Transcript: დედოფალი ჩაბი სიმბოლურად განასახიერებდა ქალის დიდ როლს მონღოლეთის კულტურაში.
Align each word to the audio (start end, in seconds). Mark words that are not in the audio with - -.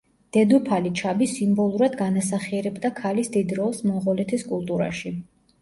დედოფალი 0.35 0.91
ჩაბი 0.99 1.27
სიმბოლურად 1.33 1.97
განასახიერებდა 1.99 2.91
ქალის 3.01 3.31
დიდ 3.37 3.55
როლს 3.61 3.85
მონღოლეთის 3.91 4.49
კულტურაში. 4.55 5.15